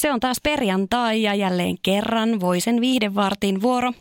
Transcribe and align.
Se 0.00 0.12
on 0.12 0.20
taas 0.20 0.40
perjantai 0.42 1.22
ja 1.22 1.34
jälleen 1.34 1.76
kerran 1.82 2.40
Voisen 2.40 2.80
viihdevartin 2.80 3.62
vuoro. 3.62 3.92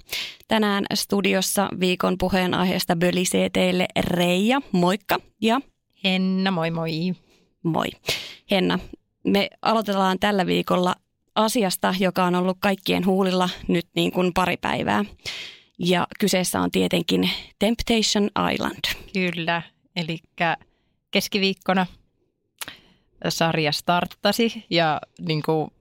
Tänään 0.48 0.86
studiossa 0.94 1.70
viikon 1.80 2.16
puheenaiheesta 2.20 2.96
bölisee 2.96 3.50
teille 3.50 3.88
Reija, 4.00 4.62
moikka, 4.72 5.20
ja 5.42 5.62
Henna, 6.04 6.52
moi 6.52 6.72
moi. 6.72 6.92
moi. 7.64 7.88
Henna, 8.52 8.80
me 9.24 9.50
aloitellaan 9.62 10.20
tällä 10.20 10.46
viikolla 10.46 10.96
asiasta, 11.36 11.96
joka 12.00 12.24
on 12.24 12.36
ollut 12.36 12.58
kaikkien 12.60 13.06
huulilla 13.06 13.50
nyt 13.68 13.88
niin 13.96 14.12
kuin 14.12 14.34
pari 14.34 14.58
päivää. 14.58 15.06
Ja 15.80 16.08
kyseessä 16.20 16.62
on 16.62 16.72
tietenkin 16.72 17.30
Temptation 17.60 18.30
Island. 18.54 19.12
Kyllä, 19.14 19.62
eli 19.96 20.20
keskiviikkona 21.12 21.86
sarja 23.30 23.72
starttasi 23.72 24.66
ja 24.70 25.02
niin 25.20 25.42
kuin 25.42 25.72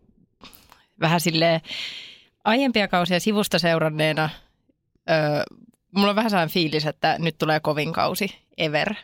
vähän 1.00 1.20
sille 1.20 1.62
aiempia 2.44 2.88
kausia 2.88 3.20
sivusta 3.20 3.58
seuranneena, 3.58 4.30
öö, 5.10 5.42
mulla 5.94 6.10
on 6.10 6.16
vähän 6.16 6.30
sellainen 6.30 6.52
fiilis, 6.52 6.86
että 6.86 7.16
nyt 7.18 7.38
tulee 7.38 7.60
kovin 7.60 7.92
kausi 7.92 8.34
ever. 8.56 8.94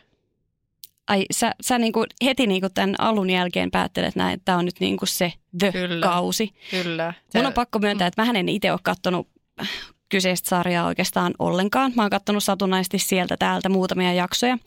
Ai 1.07 1.25
sä, 1.31 1.51
sä 1.61 1.77
niinku 1.77 2.05
heti 2.25 2.47
niinku 2.47 2.69
tämän 2.73 2.95
alun 2.97 3.29
jälkeen 3.29 3.71
päättelet 3.71 4.15
näin, 4.15 4.33
että 4.33 4.45
tämä 4.45 4.57
on 4.57 4.65
nyt 4.65 4.79
niinku 4.79 5.05
se 5.05 5.33
the-kausi. 5.59 6.53
Kyllä. 6.71 7.13
Mun 7.33 7.45
on 7.45 7.53
pakko 7.53 7.79
myöntää, 7.79 8.07
että 8.07 8.25
mä 8.25 8.31
en 8.31 8.49
itse 8.49 8.71
ole 8.71 8.79
katsonut 8.83 9.27
kyseistä 10.09 10.49
sarjaa 10.49 10.85
oikeastaan 10.85 11.33
ollenkaan. 11.39 11.91
Mä 11.95 12.01
oon 12.01 12.09
katsonut 12.09 12.43
satunnaisesti 12.43 12.99
sieltä 12.99 13.37
täältä 13.37 13.69
muutamia 13.69 14.13
jaksoja. 14.13 14.57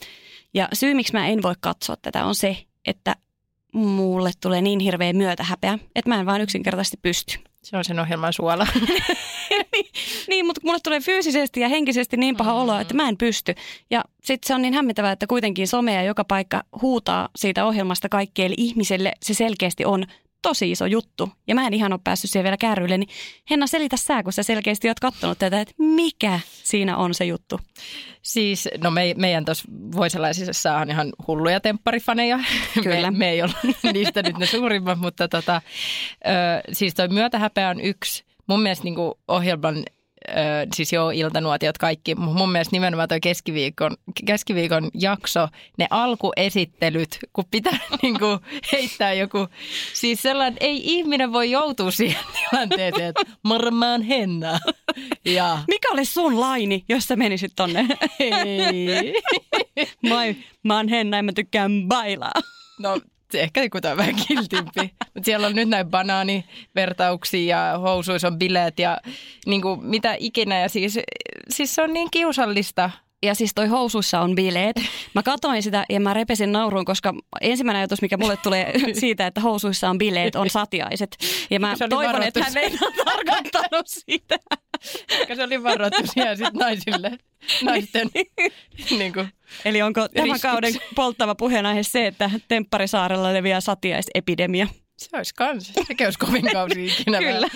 Ja 0.55 0.69
syy, 0.73 0.95
miksi 0.95 1.13
mä 1.13 1.27
en 1.27 1.43
voi 1.43 1.55
katsoa 1.61 1.97
tätä, 2.03 2.25
on 2.25 2.35
se, 2.35 2.57
että 2.87 3.17
mulle 3.73 4.31
tulee 4.41 4.63
niin 4.63 4.81
hirveä 4.81 5.13
myötähäpeä, 5.13 5.79
että 5.95 6.09
mä 6.09 6.21
en 6.21 6.27
vaan 6.27 6.41
yksinkertaisesti 6.41 6.97
pysty. 7.03 7.39
Se 7.63 7.77
on 7.77 7.85
sen 7.85 8.01
ohjelman 8.01 8.33
suola. 8.33 8.67
niin, 9.73 9.87
niin, 10.29 10.47
mutta 10.47 10.61
mulle 10.65 10.79
tulee 10.85 11.01
fyysisesti 11.01 11.61
ja 11.61 11.69
henkisesti 11.69 12.17
niin 12.17 12.37
paha 12.37 12.53
mm. 12.53 12.59
olo, 12.59 12.79
että 12.79 12.95
mä 12.95 13.09
en 13.09 13.17
pysty. 13.17 13.55
Ja 13.91 14.05
sitten 14.25 14.49
se 14.49 14.55
on 14.55 14.63
niin 14.63 14.75
hämmentävää, 14.75 15.13
että 15.13 15.27
kuitenkin 15.27 15.69
some 15.69 15.95
ja 15.95 16.03
joka 16.03 16.25
paikka 16.25 16.63
huutaa 16.83 17.29
siitä 17.37 17.67
ohjelmasta 17.67 18.09
kaikkeen. 18.09 18.47
Eli 18.47 18.55
ihmiselle 18.59 19.13
se 19.23 19.35
selkeästi 19.35 19.85
on 19.85 20.05
tosi 20.43 20.71
iso 20.71 20.87
juttu. 20.87 21.31
Ja 21.47 21.55
mä 21.55 21.67
en 21.67 21.75
ihan 21.75 21.93
ole 21.93 22.01
päässyt 22.05 22.31
siihen 22.31 22.45
vielä 22.45 22.57
kärryille. 22.57 22.99
Niin 22.99 23.09
Henna, 23.51 23.67
selitä 23.67 23.97
sä, 23.97 24.23
kun 24.23 24.33
sä 24.33 24.43
selkeästi 24.43 24.89
oot 24.89 25.01
kattonut 25.01 25.39
tätä, 25.39 25.61
että 25.61 25.75
mikä 25.79 26.41
siinä 26.47 26.97
on 26.97 27.15
se 27.15 27.25
juttu? 27.25 27.61
Siis, 28.23 28.69
no 28.83 28.91
me, 28.91 29.15
meidän 29.17 29.45
tuossa 29.45 29.69
Voiselaisissa 29.97 30.77
on 30.77 30.91
ihan 30.91 31.13
hulluja 31.27 31.61
tempparifaneja. 31.61 32.39
Kyllä. 32.83 33.11
Me, 33.11 33.19
me 33.19 33.31
ei 33.31 33.43
olla 33.43 33.59
niistä 33.93 34.23
nyt 34.23 34.39
ne 34.39 34.47
suurimmat, 34.47 34.99
mutta 34.99 35.29
tota, 35.29 35.63
ö, 36.27 36.29
siis 36.73 36.95
toi 36.95 37.09
myötähäpeä 37.09 37.69
on 37.69 37.81
yksi. 37.81 38.25
Mun 38.47 38.63
mielestä 38.63 38.85
niin 38.85 38.97
ohjelman 39.29 39.85
ö, 40.29 40.67
siis 40.75 40.93
joo, 40.93 41.11
iltanuotiot 41.11 41.79
kaikki. 41.79 42.15
Mun 42.15 42.53
mielestä 42.53 42.77
nimenomaan 42.77 43.09
tuo 43.09 43.19
keskiviikon, 43.23 43.97
keskiviikon 44.27 44.91
jakso, 44.95 45.49
ne 45.79 45.87
alkuesittelyt, 45.91 47.19
kun 47.33 47.45
pitää 47.51 47.79
niin 48.03 48.19
kuin, 48.19 48.39
heittää 48.73 49.13
joku, 49.13 49.47
siis 49.95 50.23
sellainen, 50.23 50.57
ei 50.61 50.81
ihminen 50.85 51.33
voi 51.33 51.51
joutua 51.51 51.91
siihen 51.91 52.25
tilanteeseen, 52.51 53.09
että 53.09 53.23
varmaan 53.49 54.03
Henna. 54.03 54.59
Ja. 55.25 55.59
Mikä 55.69 55.89
olisi 55.93 56.13
sun 56.13 56.41
laini, 56.41 56.85
jos 56.89 57.05
sä 57.05 57.17
menisit 57.17 57.53
tonne? 57.57 57.87
Ei. 58.21 59.15
mä, 60.03 60.17
mä 60.63 60.77
oon 60.77 60.89
Henna 60.89 61.17
ja 61.17 61.23
mä 61.23 61.33
tykkään 61.33 61.71
bailaa. 61.89 62.33
No 62.79 63.01
ehkä 63.35 63.63
joku 63.63 63.81
tai 63.81 63.97
vähän 63.97 64.15
kiltimpi. 64.29 64.81
Mutta 65.15 65.25
siellä 65.25 65.47
on 65.47 65.55
nyt 65.55 65.69
näin 65.69 65.87
banaanivertauksia 65.87 67.57
ja 67.57 67.79
housuissa 67.79 68.29
on 68.29 68.39
bileet 68.39 68.79
ja 68.79 68.99
niin 69.47 69.63
kuin 69.63 69.85
mitä 69.85 70.17
ikinä. 70.19 70.61
Ja 70.61 70.69
siis, 70.69 70.99
siis 71.49 71.75
se 71.75 71.83
on 71.83 71.93
niin 71.93 72.09
kiusallista. 72.11 72.91
Ja 73.23 73.35
siis 73.35 73.55
toi 73.55 73.67
housuissa 73.67 74.21
on 74.21 74.35
bileet. 74.35 74.77
Mä 75.15 75.23
katoin 75.23 75.63
sitä 75.63 75.85
ja 75.89 76.01
mä 76.01 76.15
repesin 76.15 76.53
nauruun, 76.53 76.85
koska 76.85 77.15
ensimmäinen 77.41 77.79
ajatus, 77.79 78.03
mikä 78.03 78.17
mulle 78.17 78.37
tulee 78.37 78.73
siitä, 79.01 79.27
että 79.27 79.41
housuissa 79.41 79.91
on 79.91 79.99
bileet, 79.99 80.37
on 80.37 80.51
satiaiset. 80.51 81.17
Ja 81.51 81.61
mä 81.61 81.75
toivon, 81.91 82.23
että 82.23 82.45
hän 82.45 82.57
ei 82.57 82.79
ole 82.83 83.05
tarkoittanut 83.05 83.87
sitä. 83.87 84.39
Eikä 85.11 85.35
se 85.35 85.45
oli 85.45 85.63
varoitus 85.63 86.17
ja 86.17 86.37
sitten 86.37 86.61
naisille, 86.61 87.19
naisten 87.63 88.11
niin 88.99 89.13
kuin, 89.13 89.29
Eli 89.65 89.83
onko 89.83 90.09
tämän 90.09 90.41
kauden 90.41 90.75
polttava 90.95 91.35
puheenaihe 91.35 91.83
se, 91.83 92.07
että 92.07 92.31
Tempparisaarella 92.49 93.33
leviää 93.33 93.61
satiaisepidemia? 93.61 94.67
Se 94.97 95.17
olisi 95.17 95.35
kans. 95.35 95.73
Sekin 95.87 96.07
olisi 96.07 96.19
kovin 96.19 96.53
kausi 96.53 96.87
ikinä 96.87 97.19
Kyllä. 97.19 97.49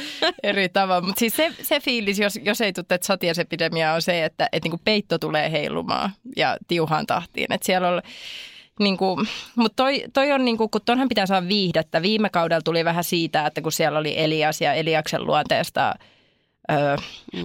eri 0.43 0.69
tavalla. 0.69 1.07
Mutta 1.07 1.19
siis 1.19 1.37
se, 1.37 1.53
se 1.63 1.81
fiilis, 1.81 2.19
jos, 2.19 2.39
jos 2.43 2.61
ei 2.61 2.73
tule 2.73 2.99
satiaisepidemia, 3.03 3.93
on 3.93 4.03
se, 4.03 4.25
että, 4.25 4.49
että 4.53 4.67
niinku 4.67 4.81
peitto 4.85 5.19
tulee 5.19 5.51
heilumaan 5.51 6.11
ja 6.37 6.57
tiuhaan 6.69 7.07
tahtiin. 7.07 7.53
Että 7.53 7.67
siellä 7.67 7.89
on 7.89 8.03
Niinku, 8.81 9.25
mutta 9.57 9.77
toi, 9.77 10.05
toi 10.13 10.33
on, 10.33 10.45
niinku, 10.45 10.69
kun 10.69 10.81
tonhan 10.85 11.09
pitää 11.09 11.27
saada 11.27 11.49
viihdettä. 11.49 12.03
Viime 12.03 12.31
kaudella 12.31 12.63
tuli 12.63 12.85
vähän 12.85 13.05
siitä, 13.05 13.47
että 13.47 13.61
kun 13.61 13.73
siellä 13.73 13.99
oli 13.99 14.15
Elias 14.19 14.61
ja 14.61 14.75
Eliaksen 14.75 15.27
luonteesta 15.27 15.95
öö, 16.71 16.97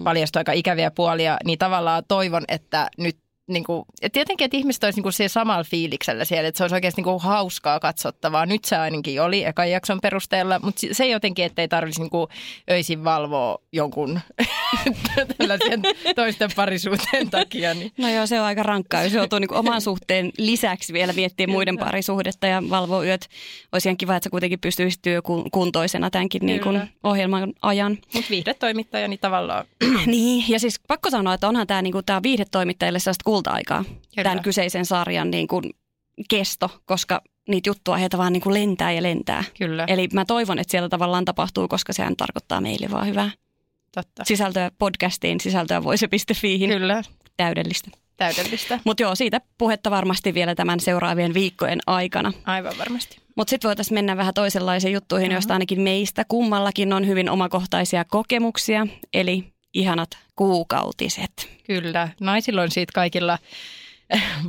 paljastui 0.03 0.39
aika 0.39 0.51
ikäviä 0.51 0.91
puolia, 0.91 1.37
niin 1.45 1.59
tavallaan 1.59 2.03
toivon, 2.07 2.43
että 2.47 2.89
nyt 2.97 3.17
niin 3.47 3.63
kuin, 3.63 3.85
ja 4.01 4.09
tietenkin, 4.09 4.45
että 4.45 4.57
ihmiset 4.57 4.83
olisi 4.83 4.97
niin 4.97 5.03
kuin 5.03 5.29
samalla 5.29 5.63
fiiliksellä 5.63 6.25
siellä, 6.25 6.47
että 6.47 6.57
se 6.57 6.63
olisi 6.63 6.75
oikeasti 6.75 6.99
niin 6.99 7.03
kuin 7.03 7.21
hauskaa 7.21 7.79
katsottavaa. 7.79 8.45
Nyt 8.45 8.65
se 8.65 8.77
ainakin 8.77 9.21
oli 9.21 9.43
ekan 9.43 9.71
jakson 9.71 9.99
perusteella, 10.01 10.59
mutta 10.59 10.81
se 10.91 11.07
jotenkin, 11.07 11.45
että 11.45 11.61
ei 11.61 11.67
tarvitsisi 11.67 12.01
niin 12.01 12.09
kuin 12.09 12.27
öisin 12.71 13.03
valvoa 13.03 13.57
jonkun 13.71 14.19
tällaisen 15.37 15.81
toisten 16.15 16.49
parisuhteen 16.55 17.29
takia. 17.29 17.73
Niin. 17.73 17.91
No 17.97 18.09
joo, 18.09 18.27
se 18.27 18.39
on 18.39 18.45
aika 18.45 18.63
rankkaa, 18.63 19.03
jos 19.03 19.13
joutuu 19.13 19.39
niin 19.39 19.53
oman 19.53 19.81
suhteen 19.81 20.31
lisäksi 20.37 20.93
vielä 20.93 21.13
miettimään 21.13 21.53
muiden 21.53 21.77
parisuhdetta 21.77 22.47
ja 22.47 22.63
valvoa 22.69 23.03
yöt. 23.03 23.29
Olisi 23.71 23.89
ihan 23.89 23.97
kiva, 23.97 24.15
että 24.15 24.23
sä 24.23 24.29
kuitenkin 24.29 24.59
pystyisit 24.59 25.01
työkuntoisena 25.01 26.09
tämänkin 26.09 26.45
niin 26.45 26.61
kuin 26.61 26.81
ohjelman 27.03 27.53
ajan. 27.61 27.97
Mutta 28.13 28.29
viihdetoimittaja, 28.29 29.07
niin 29.07 29.19
tavallaan. 29.19 29.65
niin, 30.05 30.45
ja 30.47 30.59
siis 30.59 30.79
pakko 30.87 31.09
sanoa, 31.09 31.33
että 31.33 31.47
onhan 31.47 31.67
tämä, 31.67 31.81
niin 31.81 31.91
kuin, 31.91 32.05
tämä 32.05 32.23
viihdetoimittajille 32.23 32.99
sellaista 32.99 33.23
kulta-aikaa, 33.37 33.83
Kyllä. 33.83 34.23
tämän 34.23 34.43
kyseisen 34.43 34.85
sarjan 34.85 35.31
niin 35.31 35.47
kuin 35.47 35.63
kesto, 36.29 36.69
koska 36.85 37.21
niitä 37.49 37.69
juttuja 37.69 37.97
heitä 37.97 38.17
vaan 38.17 38.33
niin 38.33 38.41
kuin 38.41 38.53
lentää 38.53 38.91
ja 38.91 39.03
lentää. 39.03 39.43
Kyllä. 39.57 39.85
Eli 39.87 40.07
mä 40.13 40.25
toivon, 40.25 40.59
että 40.59 40.71
siellä 40.71 40.89
tavallaan 40.89 41.25
tapahtuu, 41.25 41.67
koska 41.67 41.93
sehän 41.93 42.15
tarkoittaa 42.15 42.61
meille 42.61 42.87
vaan 42.91 43.07
hyvää. 43.07 43.31
Totta. 43.91 44.23
Sisältöä 44.25 44.71
podcastiin, 44.79 45.39
sisältöä 45.39 45.83
voise.fiihin. 45.83 46.69
Kyllä. 46.69 47.03
Täydellistä. 47.37 47.91
Täydellistä. 48.17 48.79
Mutta 48.85 49.03
joo, 49.03 49.15
siitä 49.15 49.41
puhetta 49.57 49.91
varmasti 49.91 50.33
vielä 50.33 50.55
tämän 50.55 50.79
seuraavien 50.79 51.33
viikkojen 51.33 51.79
aikana. 51.87 52.33
Aivan 52.45 52.73
varmasti. 52.79 53.17
Mutta 53.35 53.49
sitten 53.49 53.69
voitaisiin 53.69 53.95
mennä 53.97 54.17
vähän 54.17 54.33
toisenlaisiin 54.33 54.93
juttuihin, 54.93 55.27
uh-huh. 55.27 55.35
joista 55.35 55.53
ainakin 55.53 55.81
meistä 55.81 56.25
kummallakin 56.27 56.93
on 56.93 57.07
hyvin 57.07 57.29
omakohtaisia 57.29 58.05
kokemuksia. 58.05 58.87
Eli 59.13 59.56
ihanat 59.77 60.09
kuukautiset. 60.35 61.49
Kyllä, 61.63 62.09
naisilla 62.19 62.61
on 62.61 62.71
siitä 62.71 62.91
kaikilla 62.93 63.37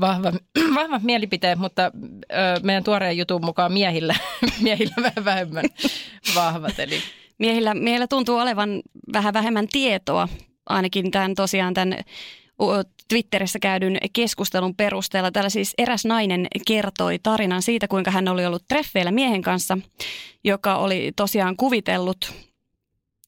vahva, 0.00 0.32
vahva 0.74 1.00
mielipiteet, 1.02 1.58
mutta 1.58 1.82
ö, 1.84 2.60
meidän 2.62 2.84
tuoreen 2.84 3.16
jutun 3.16 3.44
mukaan 3.44 3.72
miehillä, 3.72 4.14
miehillä 4.62 4.94
vähän 5.02 5.24
vähemmän 5.24 5.64
vahvat. 6.34 6.78
Eli. 6.78 6.98
Miehillä, 7.38 7.74
miehillä 7.74 8.06
tuntuu 8.06 8.36
olevan 8.36 8.82
vähän 9.12 9.34
vähemmän 9.34 9.68
tietoa, 9.72 10.28
ainakin 10.66 11.10
tämän 11.10 11.34
tosiaan 11.34 11.74
tämän 11.74 11.96
Twitterissä 13.08 13.58
käydyn 13.58 13.98
keskustelun 14.12 14.74
perusteella. 14.74 15.30
Täällä 15.30 15.50
siis 15.50 15.74
eräs 15.78 16.04
nainen 16.04 16.46
kertoi 16.66 17.18
tarinan 17.22 17.62
siitä, 17.62 17.88
kuinka 17.88 18.10
hän 18.10 18.28
oli 18.28 18.46
ollut 18.46 18.68
treffeillä 18.68 19.10
miehen 19.10 19.42
kanssa, 19.42 19.78
joka 20.44 20.76
oli 20.76 21.12
tosiaan 21.16 21.56
kuvitellut 21.56 22.47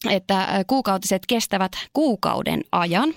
että 0.08 0.64
kuukautiset 0.66 1.22
kestävät 1.28 1.72
kuukauden 1.92 2.60
ajan. 2.72 3.14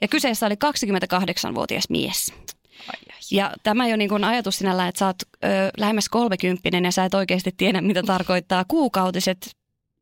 Ja 0.00 0.08
kyseessä 0.08 0.46
oli 0.46 0.54
28-vuotias 0.54 1.84
mies. 1.90 2.32
Ja 3.30 3.52
tämä 3.62 3.88
jo 3.88 3.96
niin 3.96 4.08
kuin 4.08 4.24
ajatus 4.24 4.58
sinällä, 4.58 4.88
että 4.88 4.98
sä 4.98 5.06
oot 5.06 5.16
ö, 5.22 5.48
lähemmäs 5.78 6.08
kolmekymppinen 6.08 6.84
ja 6.84 6.90
sä 6.90 7.04
et 7.04 7.14
oikeasti 7.14 7.54
tiedä, 7.56 7.80
mitä 7.80 8.02
tarkoittaa 8.02 8.64
kuukautiset 8.68 9.50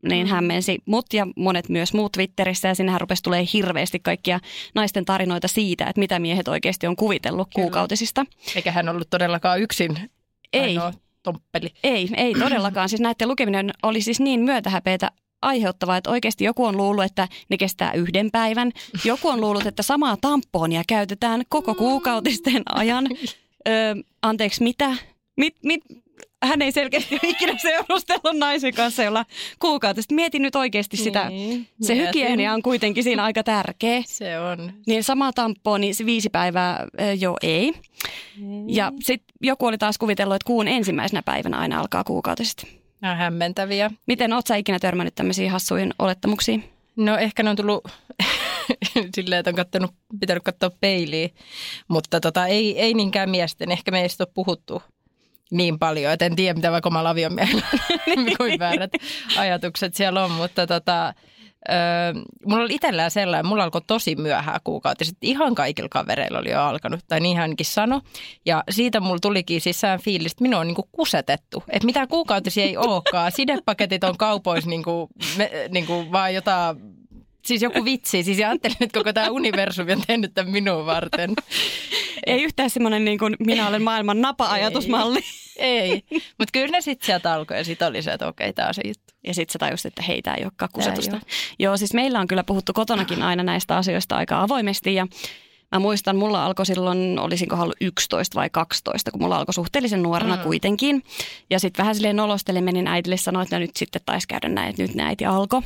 niin 0.08 0.26
hämmensi 0.26 0.78
mut 0.86 1.06
ja 1.12 1.26
monet 1.36 1.68
myös 1.68 1.94
muut 1.94 2.12
Twitterissä 2.12 2.68
ja 2.68 2.74
sinnehän 2.74 3.00
rupesi 3.00 3.22
tulee 3.22 3.46
hirveästi 3.52 4.00
kaikkia 4.00 4.40
naisten 4.74 5.04
tarinoita 5.04 5.48
siitä, 5.48 5.84
että 5.86 6.00
mitä 6.00 6.18
miehet 6.18 6.48
oikeasti 6.48 6.86
on 6.86 6.96
kuvitellut 6.96 7.48
Kyllä. 7.54 7.64
kuukautisista. 7.64 8.26
Eikä 8.56 8.72
hän 8.72 8.88
ollut 8.88 9.10
todellakaan 9.10 9.60
yksin 9.60 10.10
Ei. 10.52 10.76
tomppeli. 11.22 11.70
Ei, 11.84 12.08
ei 12.16 12.34
todellakaan. 12.34 12.88
Siis 12.88 13.00
näiden 13.00 13.28
lukeminen 13.28 13.70
oli 13.82 14.00
siis 14.00 14.20
niin 14.20 14.40
myötähäpeitä 14.40 15.10
aiheuttavaa, 15.44 15.96
että 15.96 16.10
oikeasti 16.10 16.44
joku 16.44 16.64
on 16.64 16.76
luullut, 16.76 17.04
että 17.04 17.28
ne 17.48 17.56
kestää 17.56 17.92
yhden 17.92 18.30
päivän. 18.30 18.72
Joku 19.04 19.28
on 19.28 19.40
luullut, 19.40 19.66
että 19.66 19.82
samaa 19.82 20.16
tamponia 20.20 20.82
käytetään 20.88 21.42
koko 21.48 21.74
kuukautisten 21.74 22.62
ajan. 22.74 23.06
Öö, 23.68 23.94
anteeksi, 24.22 24.62
mitä? 24.62 24.96
Mit, 25.36 25.56
mit, 25.62 25.82
hän 26.44 26.62
ei 26.62 26.72
selkeästi 26.72 27.14
ole 27.14 27.30
ikinä 27.30 27.58
seurustellut 27.58 28.38
naisen 28.38 28.74
kanssa, 28.74 29.02
jolla 29.02 29.24
kuukautista. 29.58 30.14
Mietin 30.14 30.42
nyt 30.42 30.56
oikeasti 30.56 30.96
sitä. 30.96 31.28
Niin, 31.28 31.68
se 31.80 31.96
hygienia 31.96 32.54
on 32.54 32.62
kuitenkin 32.62 33.04
siinä 33.04 33.24
aika 33.24 33.42
tärkeä. 33.42 34.02
Se 34.06 34.38
on. 34.40 34.72
Niin 34.86 35.04
sama 35.04 35.32
tamponi, 35.32 35.86
niin 35.86 35.94
se 35.94 36.06
viisi 36.06 36.30
päivää, 36.30 36.86
joo 37.18 37.36
ei. 37.42 37.52
ei. 37.52 37.74
Ja 38.66 38.92
sitten 39.00 39.34
joku 39.42 39.66
oli 39.66 39.78
taas 39.78 39.98
kuvitellut, 39.98 40.34
että 40.34 40.46
kuun 40.46 40.68
ensimmäisenä 40.68 41.22
päivänä 41.22 41.58
aina 41.58 41.80
alkaa 41.80 42.04
kuukautiset. 42.04 42.83
Nämä 43.04 43.16
hämmentäviä. 43.16 43.90
Miten 44.06 44.32
oot 44.32 44.46
sä 44.46 44.56
ikinä 44.56 44.78
törmännyt 44.78 45.14
tämmöisiin 45.14 45.50
hassuihin 45.50 45.94
olettamuksiin? 45.98 46.64
No 46.96 47.16
ehkä 47.16 47.42
ne 47.42 47.50
on 47.50 47.56
tullut 47.56 47.88
silleen, 49.16 49.38
että 49.38 49.50
on 49.50 49.54
kattonut, 49.54 49.94
pitänyt 50.20 50.42
katsoa 50.42 50.70
peiliin, 50.80 51.34
mutta 51.88 52.20
tota, 52.20 52.46
ei, 52.46 52.80
ei 52.80 52.94
niinkään 52.94 53.30
miesten. 53.30 53.70
Ehkä 53.70 53.90
meistä 53.90 54.24
on 54.24 54.32
puhuttu 54.34 54.82
niin 55.50 55.78
paljon, 55.78 56.12
että 56.12 56.24
en 56.24 56.36
tiedä 56.36 56.54
mitä 56.54 56.72
vaikka 56.72 56.88
omalla 56.88 57.10
aviomiehellä 57.10 57.66
kuin 58.38 58.58
väärät 58.58 58.92
ajatukset 59.36 59.94
siellä 59.94 60.24
on, 60.24 60.30
mutta 60.30 60.66
tota, 60.66 61.14
Öö, 61.70 62.22
mulla 62.46 62.62
oli 62.62 62.74
itsellään 62.74 63.10
sellainen, 63.10 63.46
mulla 63.46 63.64
alkoi 63.64 63.80
tosi 63.86 64.16
myöhään 64.16 64.60
kuukautiset. 64.64 65.16
Ihan 65.22 65.54
kaikilla 65.54 65.88
kavereilla 65.88 66.38
oli 66.38 66.50
jo 66.50 66.60
alkanut, 66.60 67.00
tai 67.08 67.20
niin 67.20 67.36
hänkin 67.36 67.66
sanoi. 67.66 68.00
Ja 68.46 68.64
siitä 68.70 69.00
mulla 69.00 69.18
tulikin 69.22 69.60
sisään 69.60 70.00
fiilis, 70.00 70.32
että 70.32 70.42
minua 70.42 70.60
on 70.60 70.66
niinku 70.66 70.88
kusetettu. 70.92 71.62
Että 71.68 71.86
mitä 71.86 72.06
kuukautisia 72.06 72.64
ei 72.64 72.76
olekaan. 72.76 73.32
Sidepaketit 73.32 74.04
on 74.04 74.16
kaupoissa 74.16 74.70
niinku, 74.70 75.08
me, 75.36 75.50
niinku 75.70 76.12
vaan 76.12 76.34
jotain 76.34 76.76
siis 77.46 77.62
joku 77.62 77.84
vitsi. 77.84 78.22
Siis 78.22 78.38
ajattelin, 78.38 78.76
että 78.80 78.98
koko 78.98 79.12
tämä 79.12 79.30
universumi 79.30 79.92
on 79.92 80.02
tehnyt 80.06 80.34
tämän 80.34 80.52
minun 80.52 80.86
varten. 80.86 81.34
Ei 82.26 82.42
yhtään 82.42 82.70
semmoinen 82.70 83.04
niin 83.04 83.18
kuin 83.18 83.36
minä 83.38 83.68
olen 83.68 83.82
maailman 83.82 84.20
napa-ajatusmalli. 84.20 85.20
Ei, 85.56 85.78
ei. 85.90 86.02
mutta 86.10 86.52
kyllä 86.52 86.68
ne 86.68 86.80
sitten 86.80 87.06
sieltä 87.06 87.32
alkoi 87.32 87.56
ja 87.56 87.64
sitten 87.64 87.88
oli 87.88 88.02
se, 88.02 88.12
että 88.12 88.28
okei, 88.28 88.52
tämä 88.52 88.68
on 88.68 88.74
se 88.74 88.82
juttu. 88.84 89.14
Ja 89.26 89.34
sitten 89.34 89.52
sä 89.52 89.58
tajusit, 89.58 89.86
että 89.86 90.02
hei, 90.02 90.22
tämä 90.22 90.36
ei 90.36 90.44
ole 90.44 90.52
kakkusetusta. 90.56 91.20
Joo, 91.58 91.76
siis 91.76 91.94
meillä 91.94 92.20
on 92.20 92.26
kyllä 92.26 92.44
puhuttu 92.44 92.72
kotonakin 92.72 93.22
aina 93.22 93.42
näistä 93.42 93.76
asioista 93.76 94.16
aika 94.16 94.40
avoimesti 94.42 94.94
ja 94.94 95.06
Mä 95.72 95.78
muistan, 95.78 96.16
mulla 96.16 96.46
alkoi 96.46 96.66
silloin, 96.66 97.18
olisinko 97.18 97.56
ollut 97.56 97.76
11 97.80 98.40
vai 98.40 98.50
12, 98.50 99.10
kun 99.10 99.22
mulla 99.22 99.36
alkoi 99.36 99.54
suhteellisen 99.54 100.02
nuorena 100.02 100.36
mm. 100.36 100.42
kuitenkin. 100.42 101.02
Ja 101.50 101.60
sitten 101.60 101.82
vähän 101.82 101.94
silleen 101.94 102.16
nolostelimme, 102.16 102.72
niin 102.72 102.86
äidille 102.86 103.16
sanoi, 103.16 103.42
että 103.42 103.56
no 103.56 103.60
nyt 103.60 103.76
sitten 103.76 104.02
taisi 104.06 104.28
käydä 104.28 104.48
näin, 104.48 104.70
että 104.70 104.82
nyt 104.82 105.00
äiti 105.00 105.24
alkoi. 105.24 105.62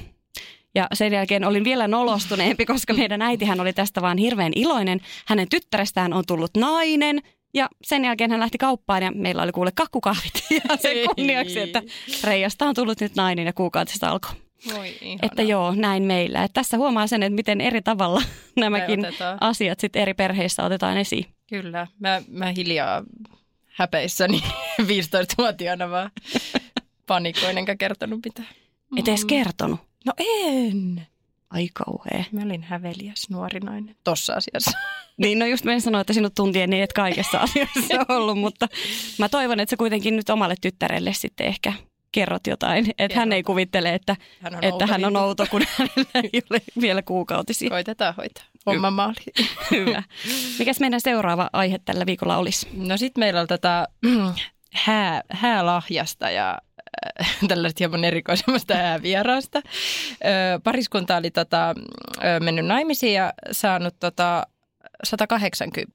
Ja 0.78 0.86
sen 0.92 1.12
jälkeen 1.12 1.44
olin 1.44 1.64
vielä 1.64 1.88
nolostuneempi, 1.88 2.66
koska 2.66 2.94
meidän 2.94 3.22
äitihän 3.22 3.60
oli 3.60 3.72
tästä 3.72 4.02
vaan 4.02 4.18
hirveän 4.18 4.52
iloinen. 4.56 5.00
Hänen 5.26 5.48
tyttärestään 5.48 6.12
on 6.12 6.24
tullut 6.26 6.50
nainen, 6.56 7.22
ja 7.54 7.68
sen 7.82 8.04
jälkeen 8.04 8.30
hän 8.30 8.40
lähti 8.40 8.58
kauppaan 8.58 9.02
ja 9.02 9.10
meillä 9.10 9.42
oli 9.42 9.52
kuule 9.52 9.70
kakkukahvit. 9.74 10.32
Ja 10.50 10.76
sen 10.76 10.96
kunniaksi, 11.16 11.60
että 11.60 11.82
Reijasta 12.24 12.66
on 12.66 12.74
tullut 12.74 13.00
nyt 13.00 13.14
nainen 13.16 13.46
ja 13.46 13.52
kuukautisesta 13.52 14.08
alkoi. 14.08 14.30
Voi, 14.74 14.96
että 15.22 15.42
joo, 15.42 15.74
näin 15.74 16.02
meillä. 16.02 16.44
Että 16.44 16.54
tässä 16.54 16.76
huomaa 16.76 17.06
sen, 17.06 17.22
että 17.22 17.34
miten 17.34 17.60
eri 17.60 17.82
tavalla 17.82 18.22
nämäkin 18.56 19.06
asiat 19.40 19.80
sitten 19.80 20.02
eri 20.02 20.14
perheissä 20.14 20.64
otetaan 20.64 20.98
esiin. 20.98 21.26
Kyllä. 21.48 21.86
Mä, 22.00 22.22
mä 22.28 22.46
hiljaa 22.46 23.02
häpeissäni 23.66 24.42
15-vuotiaana 24.82 25.90
vaan 25.90 26.10
panikoin 27.06 27.58
enkä 27.58 27.76
kertonut 27.76 28.20
mitään. 28.24 28.48
Et 28.96 29.08
edes 29.08 29.24
kertonut? 29.24 29.87
No 30.06 30.12
en. 30.18 31.06
Ai 31.50 31.68
kauhea. 31.74 32.24
Mä 32.32 32.42
olin 32.42 32.62
häveliäs 32.62 33.30
nuori 33.30 33.60
nainen 33.60 33.96
tossa 34.04 34.34
asiassa. 34.34 34.70
Niin, 35.18 35.38
no 35.38 35.46
just 35.46 35.64
mä 35.64 35.80
sanoa, 35.80 36.00
että 36.00 36.12
sinut 36.12 36.34
tuntien 36.34 36.70
niin, 36.70 36.82
että 36.82 36.94
kaikessa 36.94 37.38
asiassa 37.46 38.06
ollut, 38.08 38.38
mutta 38.38 38.68
mä 39.18 39.28
toivon, 39.28 39.60
että 39.60 39.70
sä 39.70 39.76
kuitenkin 39.76 40.16
nyt 40.16 40.30
omalle 40.30 40.54
tyttärelle 40.60 41.12
sitten 41.12 41.46
ehkä 41.46 41.72
kerrot 42.12 42.46
jotain. 42.46 42.94
Että 42.98 43.18
hän 43.18 43.32
ei 43.32 43.42
kuvittele, 43.42 43.94
että 43.94 44.16
hän 44.40 44.54
on, 44.54 44.64
että 44.64 44.74
outo, 44.74 44.86
hän 44.86 45.04
on 45.04 45.16
outo, 45.16 45.46
kun 45.50 45.62
hänellä 45.76 46.10
ei 46.14 46.42
ole 46.50 46.60
vielä 46.80 47.02
kuukautisia. 47.02 47.70
Koitetaan 47.70 48.14
hoitaa. 48.16 48.44
Homma 48.66 48.90
maali. 48.90 49.14
Hyvä. 49.70 50.02
Mikäs 50.58 50.80
meidän 50.80 51.00
seuraava 51.00 51.50
aihe 51.52 51.78
tällä 51.84 52.06
viikolla 52.06 52.36
olisi? 52.36 52.68
No 52.72 52.96
sitten 52.96 53.20
meillä 53.20 53.40
on 53.40 53.46
tätä 53.46 53.88
hää, 54.72 55.22
häälahjasta 55.30 56.30
ja 56.30 56.58
tällaista 57.48 57.78
hieman 57.78 58.04
erikoisemmasta 58.04 58.74
vieraasta. 59.02 59.62
Pariskunta 60.64 61.16
oli 61.16 61.30
tota, 61.30 61.74
mennyt 62.40 62.66
naimisiin 62.66 63.14
ja 63.14 63.32
saanut 63.52 63.94
tota 64.00 64.46
180 65.04 65.92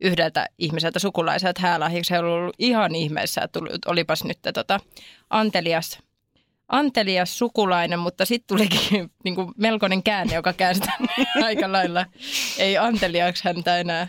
yhdeltä 0.00 0.46
ihmiseltä 0.58 0.98
sukulaiselta 0.98 1.60
häälahjaksi. 1.60 2.14
He 2.14 2.18
olivat 2.18 2.54
ihan 2.58 2.94
ihmeessä, 2.94 3.40
että 3.40 3.60
olipas 3.86 4.24
nyt 4.24 4.38
tota, 4.54 4.80
antelias, 5.30 5.98
antelias 6.70 7.38
sukulainen, 7.38 7.98
mutta 7.98 8.24
sitten 8.24 8.56
tulikin 8.56 9.10
niin 9.24 9.34
kuin 9.34 9.52
melkoinen 9.56 10.02
käänne, 10.02 10.34
joka 10.34 10.52
käänsi 10.52 10.82
aika 11.44 11.72
lailla. 11.72 12.06
Ei 12.58 12.78
anteliaksi 12.78 13.44
häntä 13.44 13.78
enää 13.78 14.08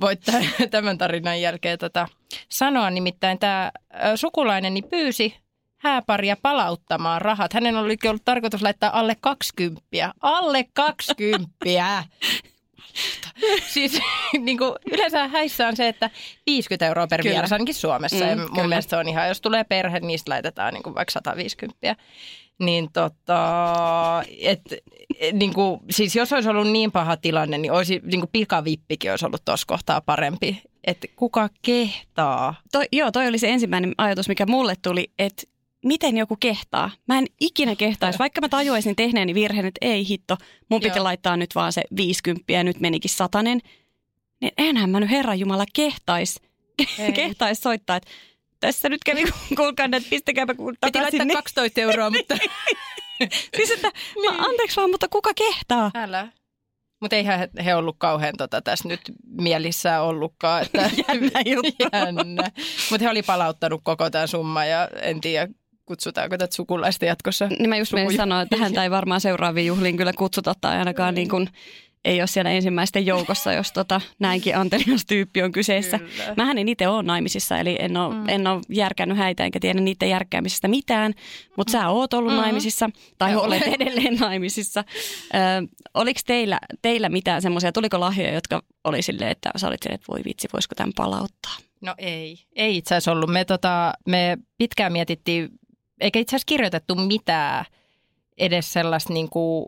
voi 0.00 0.16
tämän 0.70 0.98
tarinan 0.98 1.40
jälkeen 1.40 1.78
tota, 1.78 2.08
sanoa. 2.48 2.90
Nimittäin 2.90 3.38
tämä 3.38 3.72
sukulainen 4.16 4.74
pyysi 4.90 5.36
hääparia 5.76 6.36
palauttamaan 6.42 7.22
rahat. 7.22 7.52
Hänen 7.52 7.76
oli 7.76 7.96
ollut 8.08 8.24
tarkoitus 8.24 8.62
laittaa 8.62 8.98
alle 8.98 9.16
20. 9.20 10.12
Alle 10.20 10.64
20! 10.74 12.04
siis 13.74 14.00
niin 14.38 14.58
kuin, 14.58 14.72
yleensä 14.92 15.28
häissä 15.28 15.68
on 15.68 15.76
se, 15.76 15.88
että 15.88 16.10
50 16.46 16.86
euroa 16.86 17.06
per 17.06 17.24
vieras 17.24 17.52
ainakin 17.52 17.74
Suomessa. 17.74 18.24
Mm, 18.24 18.30
ja 18.30 18.36
mun 18.36 18.50
kyllä. 18.50 18.68
mielestä 18.68 18.90
se 18.90 18.96
on 18.96 19.08
ihan, 19.08 19.28
jos 19.28 19.40
tulee 19.40 19.64
perhe, 19.64 20.00
niin 20.00 20.06
niistä 20.06 20.30
laitetaan 20.30 20.74
niin 20.74 20.82
kuin 20.82 20.94
vaikka 20.94 21.12
150. 21.12 21.96
Niin 22.58 22.92
tota, 22.92 24.22
et, 24.40 24.60
niin 25.32 25.54
kuin, 25.54 25.80
siis 25.90 26.16
jos 26.16 26.32
olisi 26.32 26.48
ollut 26.48 26.70
niin 26.70 26.92
paha 26.92 27.16
tilanne, 27.16 27.58
niin 27.58 27.72
olisi 27.72 28.00
niin 28.04 28.20
kuin 28.20 28.30
pikavippikin 28.32 29.10
olisi 29.10 29.26
ollut 29.26 29.44
tuossa 29.44 29.66
kohtaa 29.66 30.00
parempi. 30.00 30.62
Että 30.84 31.06
kuka 31.16 31.48
kehtaa? 31.62 32.54
Toi, 32.72 32.84
joo, 32.92 33.12
toi 33.12 33.28
oli 33.28 33.38
se 33.38 33.48
ensimmäinen 33.48 33.94
ajatus, 33.98 34.28
mikä 34.28 34.46
mulle 34.46 34.74
tuli, 34.82 35.10
että 35.18 35.42
miten 35.86 36.16
joku 36.16 36.36
kehtaa. 36.40 36.90
Mä 37.08 37.18
en 37.18 37.26
ikinä 37.40 37.76
kehtaisi, 37.76 38.18
vaikka 38.18 38.40
mä 38.40 38.48
tajuaisin 38.48 38.96
tehneeni 38.96 39.34
virheen, 39.34 39.66
että 39.66 39.86
ei 39.86 40.08
hitto, 40.08 40.36
mun 40.68 40.80
piti 40.80 40.98
Joo. 40.98 41.04
laittaa 41.04 41.36
nyt 41.36 41.54
vaan 41.54 41.72
se 41.72 41.82
50 41.96 42.52
ja 42.52 42.64
nyt 42.64 42.80
menikin 42.80 43.10
satanen. 43.10 43.60
Niin 44.40 44.52
enhän 44.58 44.90
mä 44.90 45.00
nyt 45.00 45.10
Herran 45.10 45.40
Jumala 45.40 45.64
kehtais, 45.72 46.40
kehtais 47.14 47.60
soittaa, 47.60 47.96
että 47.96 48.10
tässä 48.60 48.88
nyt 48.88 49.04
kävi, 49.04 49.24
kuulkaa, 49.56 49.86
että 49.86 50.10
pistäkääpä 50.10 50.54
takaisin. 50.54 50.78
Piti 50.80 50.98
laittaa 50.98 51.24
niin. 51.24 51.36
12 51.36 51.80
euroa, 51.80 52.10
mutta... 52.10 52.36
siis 53.56 53.70
että, 53.70 53.92
niin. 54.16 54.40
anteeksi 54.40 54.76
vaan, 54.76 54.90
mutta 54.90 55.08
kuka 55.08 55.34
kehtaa? 55.34 55.90
Älä. 55.94 56.28
Mutta 57.00 57.16
eihän 57.16 57.48
he 57.64 57.74
ollut 57.74 57.96
kauhean 57.98 58.34
tota, 58.38 58.62
tässä 58.62 58.88
nyt 58.88 59.00
mielissä 59.24 60.00
ollutkaan. 60.00 60.62
Että 60.62 60.90
Jännä 61.08 61.40
juttu. 61.46 61.88
Jännä. 61.92 62.50
Mutta 62.90 63.04
he 63.04 63.10
oli 63.10 63.22
palauttanut 63.22 63.80
koko 63.84 64.10
tämän 64.10 64.28
summan 64.28 64.68
ja 64.68 64.88
en 65.02 65.20
tiedä 65.20 65.48
kutsutaanko 65.86 66.38
tätä 66.38 66.54
sukulaista 66.54 67.04
jatkossa? 67.04 67.46
Niin 67.46 67.68
mä 67.68 67.76
just 67.76 67.92
menin 67.92 68.16
sanoa, 68.16 68.40
että 68.40 68.56
häntä 68.56 68.82
ei 68.82 68.90
varmaan 68.90 69.20
seuraaviin 69.20 69.66
juhliin 69.66 69.96
kyllä 69.96 70.12
kutsuta 70.12 70.54
tai 70.60 70.78
ainakaan 70.78 71.14
niin 71.14 71.28
kuin 71.28 71.48
ei 72.06 72.20
ole 72.20 72.26
siellä 72.26 72.50
ensimmäisten 72.50 73.06
joukossa, 73.06 73.52
jos 73.52 73.72
tota, 73.72 74.00
näinkin 74.18 74.56
antelias 74.56 75.06
tyyppi 75.06 75.42
on 75.42 75.52
kyseessä. 75.52 75.98
Kyllä. 75.98 76.34
Mähän 76.36 76.58
en 76.58 76.68
itse 76.68 76.88
ole 76.88 77.02
naimisissa, 77.02 77.58
eli 77.58 77.76
en 77.80 77.96
ole, 77.96 78.14
mm. 78.14 78.28
en 78.28 78.46
ole 78.46 78.60
järkännyt 78.68 79.18
häitä 79.18 79.44
enkä 79.44 79.60
tiedä 79.60 79.80
niiden 79.80 80.10
järkkäämisestä 80.10 80.68
mitään, 80.68 81.14
mutta 81.56 81.70
sä 81.70 81.88
oot 81.88 82.14
ollut 82.14 82.32
mm. 82.32 82.38
naimisissa 82.38 82.90
tai 83.18 83.30
ja 83.30 83.40
olet 83.40 83.62
edelleen 83.62 84.16
naimisissa. 84.26 84.84
Ö, 85.34 85.38
oliko 85.94 86.20
teillä, 86.26 86.58
teillä 86.82 87.08
mitään 87.08 87.42
semmoisia, 87.42 87.72
tuliko 87.72 88.00
lahjoja, 88.00 88.34
jotka 88.34 88.62
oli 88.84 89.02
silleen, 89.02 89.30
että 89.30 89.50
sä 89.56 89.68
olit 89.68 89.82
silleen, 89.82 89.94
että 90.00 90.12
voi 90.12 90.20
vitsi, 90.24 90.48
voisiko 90.52 90.74
tämän 90.74 90.92
palauttaa? 90.96 91.56
No 91.80 91.94
ei, 91.98 92.38
ei 92.56 92.76
itse 92.76 92.94
asiassa 92.94 93.12
ollut. 93.12 93.30
Me, 93.30 93.44
tota, 93.44 93.92
me 94.06 94.38
pitkään 94.58 94.92
mietittiin 94.92 95.48
eikä 96.00 96.18
itse 96.18 96.36
asiassa 96.36 96.46
kirjoitettu 96.46 96.94
mitään 96.94 97.64
edes 98.38 98.72
sellaista 98.72 99.12
niin 99.12 99.30
kuin 99.30 99.66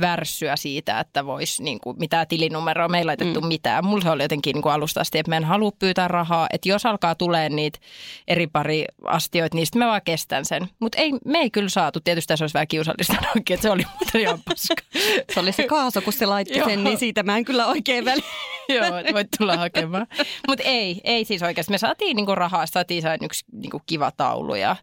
värssyä 0.00 0.56
siitä, 0.56 1.00
että 1.00 1.26
voisi 1.26 1.62
niin 1.62 1.80
kuin, 1.80 1.98
mitään 1.98 2.26
tilinumeroa, 2.28 2.88
me 2.88 2.98
ei 2.98 3.04
laitettu 3.04 3.40
mm. 3.40 3.46
mitään. 3.46 3.84
Mulla 3.84 4.02
se 4.02 4.10
oli 4.10 4.22
jotenkin 4.22 4.54
niin 4.54 4.62
kuin 4.62 4.72
alusta 4.72 5.00
asti, 5.00 5.18
että 5.18 5.30
mä 5.30 5.36
en 5.36 5.44
halua 5.44 5.70
pyytää 5.78 6.08
rahaa, 6.08 6.46
että 6.52 6.68
jos 6.68 6.86
alkaa 6.86 7.14
tulee 7.14 7.48
niitä 7.48 7.78
eri 8.28 8.46
pari 8.46 8.84
astioita, 9.04 9.56
niin 9.56 9.66
sitten 9.66 9.78
mä 9.78 9.86
vaan 9.86 10.00
kestän 10.04 10.44
sen. 10.44 10.68
Mutta 10.80 10.98
ei, 10.98 11.12
me 11.24 11.38
ei 11.38 11.50
kyllä 11.50 11.68
saatu, 11.68 12.00
tietysti 12.00 12.28
tässä 12.28 12.42
olisi 12.42 12.54
vähän 12.54 12.68
kiusallista 12.68 13.14
oikein, 13.36 13.54
että 13.54 13.62
se 13.62 13.70
oli 13.70 13.82
muuten 14.00 14.20
ihan 14.20 14.38
paska. 14.44 14.74
se 15.34 15.40
oli 15.40 15.52
se 15.52 15.66
kaaso, 15.66 16.00
kun 16.00 16.12
se 16.12 16.26
laittoi 16.26 16.64
sen, 16.64 16.84
niin 16.84 16.98
siitä 16.98 17.22
mä 17.22 17.36
en 17.36 17.44
kyllä 17.44 17.66
oikein 17.66 18.04
väli. 18.04 18.22
Joo, 18.74 18.84
voit 19.12 19.28
tulla 19.38 19.56
hakemaan. 19.56 20.06
Mutta 20.48 20.64
ei, 20.64 21.00
ei 21.04 21.24
siis 21.24 21.42
oikeasti. 21.42 21.72
Me 21.72 21.78
saatiin 21.78 22.16
niinku 22.16 22.34
rahaa, 22.34 22.66
saatiin 22.66 23.02
sain 23.02 23.24
yksi 23.24 23.44
niinku 23.52 23.80
kiva 23.86 24.10
taulu 24.10 24.54
ja 24.54 24.76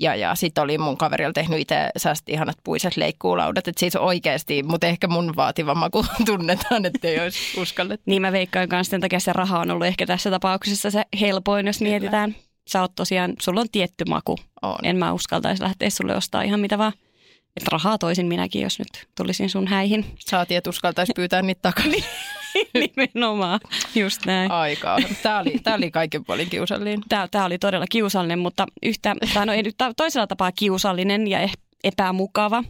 ja, 0.00 0.14
ja 0.14 0.34
sitten 0.34 0.64
oli 0.64 0.78
mun 0.78 0.96
kaverilla 0.96 1.32
tehnyt 1.32 1.60
itse 1.60 1.90
säästi 1.96 2.32
ihanat 2.32 2.56
puiset 2.64 2.96
leikkuulaudat. 2.96 3.68
Että 3.68 3.80
siis 3.80 3.96
oikeasti, 3.96 4.62
mutta 4.62 4.86
ehkä 4.86 5.08
mun 5.08 5.36
vaativa 5.36 5.74
maku 5.74 6.06
tunnetaan, 6.26 6.84
että 6.86 7.08
ei 7.08 7.20
olisi 7.20 7.60
uskallettu. 7.60 8.02
niin 8.06 8.22
mä 8.22 8.32
veikkaan 8.32 8.68
kanssa, 8.68 8.90
sen 8.90 9.00
takia 9.00 9.20
se 9.20 9.32
raha 9.32 9.58
on 9.58 9.70
ollut 9.70 9.86
ehkä 9.86 10.06
tässä 10.06 10.30
tapauksessa 10.30 10.90
se 10.90 11.02
helpoin, 11.20 11.66
jos 11.66 11.78
Kyllä. 11.78 11.90
mietitään. 11.90 12.36
Sä 12.68 12.80
oot 12.80 12.94
tosiaan, 12.94 13.32
sulla 13.40 13.60
on 13.60 13.70
tietty 13.72 14.04
maku. 14.08 14.36
On. 14.62 14.78
En 14.82 14.96
mä 14.96 15.12
uskaltaisi 15.12 15.62
lähteä 15.62 15.90
sulle 15.90 16.16
ostaa 16.16 16.42
ihan 16.42 16.60
mitä 16.60 16.78
vaan. 16.78 16.92
Että 17.56 17.68
rahaa 17.72 17.98
toisin 17.98 18.26
minäkin, 18.26 18.62
jos 18.62 18.78
nyt 18.78 19.08
tulisin 19.16 19.50
sun 19.50 19.66
häihin. 19.66 20.06
Saatiin, 20.18 20.58
että 20.58 20.70
uskaltaisi 20.70 21.12
pyytää 21.16 21.42
niitä 21.42 21.58
takaisin. 21.62 22.04
Nimenomaan, 22.96 23.60
just 23.94 24.26
näin. 24.26 24.50
Aikaa. 24.50 24.98
Tämä 25.22 25.40
oli, 25.40 25.58
tämä 25.62 25.76
oli 25.76 25.90
kaiken 25.90 26.24
puolin 26.24 26.50
kiusallinen. 26.50 27.00
Tämä, 27.08 27.28
tämä 27.30 27.44
oli 27.44 27.58
todella 27.58 27.86
kiusallinen, 27.90 28.38
mutta 28.38 28.66
yhtä, 28.82 29.14
tai 29.34 29.46
no 29.46 29.52
ei 29.52 29.62
nyt 29.62 29.76
toisella 29.96 30.26
tapaa 30.26 30.52
kiusallinen 30.52 31.26
ja 31.26 31.48
epämukava 31.84 32.64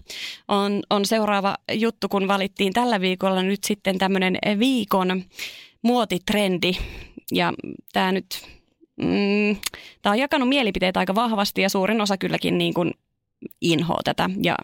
on, 0.48 0.82
on 0.90 1.06
seuraava 1.06 1.56
juttu, 1.72 2.08
kun 2.08 2.28
valittiin 2.28 2.72
tällä 2.72 3.00
viikolla 3.00 3.42
nyt 3.42 3.64
sitten 3.64 3.98
tämmöinen 3.98 4.38
viikon 4.58 5.22
muotitrendi. 5.82 6.72
Ja 7.32 7.52
tämä 7.92 8.12
nyt, 8.12 8.46
mm, 8.96 9.56
tämä 10.02 10.12
on 10.12 10.18
jakanut 10.18 10.48
mielipiteitä 10.48 11.00
aika 11.00 11.14
vahvasti 11.14 11.62
ja 11.62 11.68
suurin 11.68 12.00
osa 12.00 12.16
kylläkin 12.16 12.58
niin 12.58 12.74
kuin 12.74 12.94
inhoa 13.60 14.00
tätä. 14.04 14.30
Ja 14.42 14.56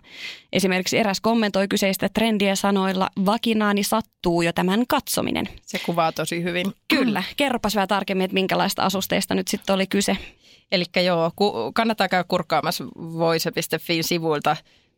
esimerkiksi 0.52 0.98
eräs 0.98 1.20
kommentoi 1.20 1.68
kyseistä 1.68 2.08
trendiä 2.08 2.56
sanoilla, 2.56 3.10
vakinaani 3.26 3.82
sattuu 3.82 4.42
jo 4.42 4.52
tämän 4.52 4.84
katsominen. 4.88 5.48
Se 5.62 5.78
kuvaa 5.78 6.12
tosi 6.12 6.42
hyvin. 6.42 6.72
Kyllä. 6.88 7.22
Kerropas 7.36 7.74
vähän 7.74 7.88
tarkemmin, 7.88 8.24
että 8.24 8.34
minkälaista 8.34 8.82
asusteista 8.82 9.34
nyt 9.34 9.48
sitten 9.48 9.74
oli 9.74 9.86
kyse. 9.86 10.16
Eli 10.72 10.84
joo, 11.04 11.30
ku, 11.36 11.72
kannattaa 11.74 12.08
käydä 12.08 12.24
kurkkaamassa 12.28 12.84
voise.fin 12.96 14.04
sivuilta 14.04 14.56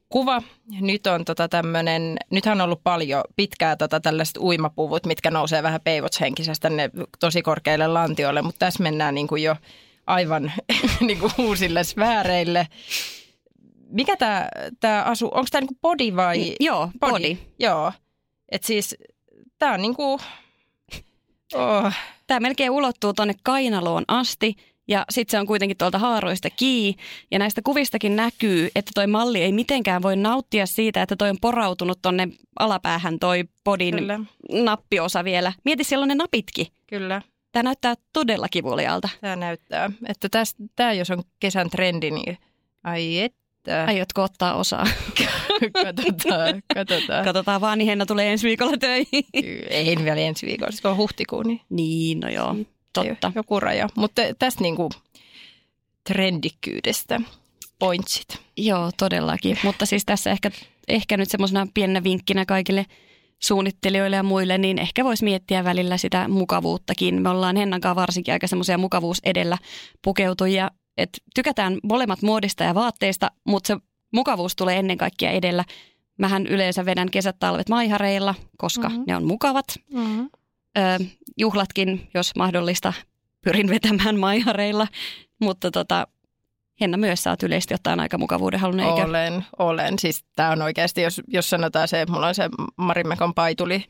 kuva. 0.08 0.42
Nyt 0.80 1.06
on 1.06 1.24
tota 1.24 1.48
tämmönen, 1.48 2.16
nythän 2.30 2.60
on 2.60 2.64
ollut 2.64 2.84
paljon 2.84 3.24
pitkää 3.36 3.76
tota 3.76 4.00
tällaiset 4.00 4.36
uimapuvut, 4.36 5.06
mitkä 5.06 5.30
nousee 5.30 5.62
vähän 5.62 5.80
peivotshenkisestä 5.84 6.70
ne 6.70 6.90
tosi 7.20 7.42
korkeille 7.42 7.86
lantioille, 7.86 8.42
mutta 8.42 8.58
tässä 8.58 8.82
mennään 8.82 9.14
niin 9.14 9.28
kuin 9.28 9.42
jo 9.42 9.56
aivan 10.06 10.52
niin 11.00 11.18
kuin 11.18 11.32
uusille 11.38 11.84
sfääreille 11.84 12.66
mikä 13.94 14.16
tämä 14.16 14.48
tää 14.80 15.02
asu, 15.02 15.26
onko 15.26 15.46
tämä 15.50 15.60
niinku 15.60 15.78
body 15.82 16.16
vai? 16.16 16.54
Joo, 16.60 16.90
body. 17.00 17.12
body. 17.12 17.36
Joo, 17.58 17.92
että 18.48 18.66
siis 18.66 18.96
tämä 19.58 19.74
on 19.74 19.82
niinku, 19.82 20.20
oh. 21.54 21.92
Tämä 22.26 22.40
melkein 22.40 22.70
ulottuu 22.70 23.12
tuonne 23.12 23.34
kainaloon 23.42 24.04
asti 24.08 24.56
ja 24.88 25.04
sitten 25.10 25.30
se 25.30 25.40
on 25.40 25.46
kuitenkin 25.46 25.76
tuolta 25.76 25.98
haaroista 25.98 26.50
kiinni. 26.50 27.02
Ja 27.30 27.38
näistä 27.38 27.62
kuvistakin 27.64 28.16
näkyy, 28.16 28.70
että 28.74 28.90
toi 28.94 29.06
malli 29.06 29.42
ei 29.42 29.52
mitenkään 29.52 30.02
voi 30.02 30.16
nauttia 30.16 30.66
siitä, 30.66 31.02
että 31.02 31.16
toi 31.16 31.30
on 31.30 31.36
porautunut 31.40 31.98
tonne 32.02 32.28
alapäähän 32.58 33.18
toi 33.18 33.44
podin 33.64 33.94
Kyllä. 33.94 34.20
nappiosa 34.52 35.24
vielä. 35.24 35.52
Mieti, 35.64 35.84
siellä 35.84 36.02
on 36.02 36.08
ne 36.08 36.14
napitkin. 36.14 36.66
Kyllä. 36.86 37.22
Tämä 37.52 37.62
näyttää 37.62 37.94
todella 38.12 38.48
kivulialta. 38.48 39.08
Tämä 39.20 39.36
näyttää. 39.36 39.90
Että 40.08 40.28
tämä 40.76 40.92
jos 40.92 41.10
on 41.10 41.22
kesän 41.40 41.70
trendi, 41.70 42.10
niin 42.10 42.38
ai 42.84 43.18
et 43.18 43.34
että... 43.64 43.84
Aiotko 43.84 44.22
ottaa 44.22 44.54
osaa? 44.54 44.86
katsotaan, 45.84 46.62
katsotaan. 46.74 47.24
Katsotaan 47.24 47.60
vaan, 47.60 47.78
niin 47.78 47.88
Henna 47.88 48.06
tulee 48.06 48.32
ensi 48.32 48.46
viikolla 48.46 48.76
töihin. 48.76 49.24
Ei 49.70 49.96
vielä 50.04 50.20
ensi 50.20 50.46
viikolla, 50.46 50.72
se 50.72 50.88
on 50.88 50.96
huhtikuun. 50.96 51.46
Niin, 51.46 51.60
niin 51.70 52.20
no 52.20 52.28
joo, 52.28 52.56
totta. 52.92 53.32
Joku 53.34 53.60
raja. 53.60 53.88
Mutta 53.94 54.22
tästä 54.38 54.62
niinku 54.62 54.90
trendikkyydestä 56.08 57.20
pointsit. 57.78 58.38
Joo, 58.56 58.90
todellakin. 58.96 59.58
Mutta 59.62 59.86
siis 59.86 60.04
tässä 60.04 60.30
ehkä, 60.30 60.50
ehkä 60.88 61.16
nyt 61.16 61.30
semmoisena 61.30 61.66
pienenä 61.74 62.04
vinkkinä 62.04 62.44
kaikille 62.46 62.86
suunnittelijoille 63.38 64.16
ja 64.16 64.22
muille, 64.22 64.58
niin 64.58 64.78
ehkä 64.78 65.04
voisi 65.04 65.24
miettiä 65.24 65.64
välillä 65.64 65.96
sitä 65.96 66.28
mukavuuttakin. 66.28 67.22
Me 67.22 67.28
ollaan 67.28 67.56
Hennan 67.56 67.80
kanssa 67.80 67.96
varsinkin 68.00 68.34
aika 68.34 68.46
semmoisia 68.46 68.78
mukavuus 68.78 69.18
edellä 69.24 69.58
pukeutujia 70.02 70.70
että 70.96 71.18
tykätään 71.34 71.78
molemmat 71.82 72.22
muodista 72.22 72.64
ja 72.64 72.74
vaatteista, 72.74 73.30
mutta 73.44 73.66
se 73.66 73.76
mukavuus 74.12 74.56
tulee 74.56 74.78
ennen 74.78 74.98
kaikkea 74.98 75.30
edellä. 75.30 75.64
Mähän 76.18 76.46
yleensä 76.46 76.84
vedän 76.84 77.10
kesät 77.10 77.36
talvet 77.38 77.68
maihareilla, 77.68 78.34
koska 78.58 78.88
mm-hmm. 78.88 79.04
ne 79.06 79.16
on 79.16 79.24
mukavat. 79.24 79.66
Mm-hmm. 79.92 80.30
Ö, 80.78 81.04
juhlatkin, 81.38 82.08
jos 82.14 82.32
mahdollista, 82.36 82.92
pyrin 83.44 83.68
vetämään 83.68 84.18
maihareilla, 84.18 84.86
mutta 85.40 85.70
tota, 85.70 86.06
Henna 86.80 86.96
myös 86.96 87.22
saat 87.22 87.42
yleisesti 87.42 87.74
ottaen 87.74 88.00
aika 88.00 88.18
mukavuuden 88.18 88.60
halunnut, 88.60 88.86
eikö? 88.86 89.08
Olen, 89.08 89.44
olen. 89.58 89.98
Siis 89.98 90.24
tämä 90.36 90.50
on 90.50 90.62
oikeasti, 90.62 91.02
jos, 91.02 91.20
jos 91.28 91.50
sanotaan 91.50 91.88
se, 91.88 92.00
että 92.00 92.12
mulla 92.12 92.26
on 92.26 92.34
se 92.34 92.48
Marimekon 92.76 93.34
paituli 93.34 93.84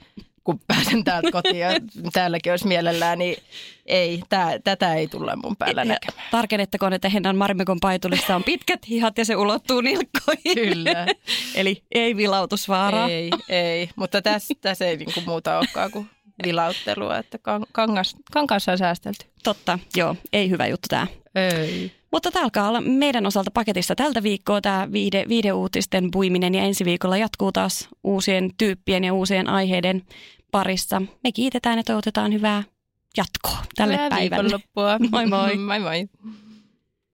kun 0.44 0.60
pääsen 0.68 1.04
täältä 1.04 1.30
kotiin 1.30 1.58
ja 1.58 1.70
täälläkin 2.12 2.52
olisi 2.52 2.66
mielellään, 2.66 3.18
niin 3.18 3.36
ei, 3.86 4.22
tää, 4.28 4.58
tätä 4.64 4.94
ei 4.94 5.08
tulla 5.08 5.36
mun 5.36 5.56
päällä 5.56 5.84
näkemään. 5.84 6.28
Tarkennettakoon, 6.30 6.92
että 6.92 7.08
Hennan 7.08 7.36
Marmikon 7.36 7.80
paitulissa 7.80 8.36
on 8.36 8.44
pitkät 8.44 8.88
hihat 8.88 9.18
ja 9.18 9.24
se 9.24 9.36
ulottuu 9.36 9.80
nilkkoihin. 9.80 10.54
Kyllä. 10.54 11.06
Eli 11.54 11.82
ei 11.92 12.16
vilautusvaaraa. 12.16 13.08
Ei, 13.08 13.30
ei, 13.48 13.90
mutta 13.96 14.22
tässä, 14.22 14.54
tässä 14.60 14.86
ei 14.86 14.96
niinku 14.96 15.20
muuta 15.26 15.58
olekaan 15.58 15.90
kuin 15.90 16.10
vilauttelua, 16.44 17.18
että 17.18 17.38
kangas, 17.72 18.16
kankaassa 18.32 18.72
on 18.72 18.78
säästelty. 18.78 19.26
Totta, 19.42 19.78
joo, 19.96 20.16
ei 20.32 20.50
hyvä 20.50 20.66
juttu 20.66 20.88
tämä. 20.88 21.06
Ei. 21.34 21.92
Mutta 22.14 22.30
tämä 22.30 22.44
alkaa 22.44 22.68
olla 22.68 22.80
meidän 22.80 23.26
osalta 23.26 23.50
paketissa 23.50 23.94
tältä 23.94 24.22
viikkoa 24.22 24.60
tämä 24.60 24.88
viide, 24.92 25.24
viideuutisten 25.28 26.10
puiminen 26.10 26.54
ja 26.54 26.62
ensi 26.62 26.84
viikolla 26.84 27.16
jatkuu 27.16 27.52
taas 27.52 27.88
uusien 28.04 28.50
tyyppien 28.58 29.04
ja 29.04 29.14
uusien 29.14 29.48
aiheiden 29.48 30.02
parissa. 30.50 31.02
Me 31.24 31.32
kiitetään 31.32 31.78
ja 31.78 31.84
toivotetaan 31.84 32.32
hyvää 32.32 32.62
jatkoa 33.16 33.58
tälle 33.76 33.94
hyvää 33.94 34.10
päivälle. 34.10 34.60
Moi 35.10 35.26
moi. 35.26 35.56
moi 35.56 35.80
moi. 35.80 36.08